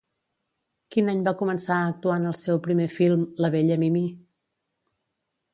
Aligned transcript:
Quin 0.95 1.11
any 1.13 1.21
va 1.27 1.33
començar 1.41 1.75
a 1.81 1.91
actuar 1.91 2.17
en 2.23 2.27
el 2.31 2.37
seu 2.41 2.63
primer 2.71 2.89
film 2.97 3.29
"La 3.47 3.55
bella 3.57 3.81
Mimí"? 3.85 4.05